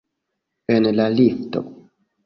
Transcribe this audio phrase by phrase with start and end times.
[0.77, 1.67] En la lifto.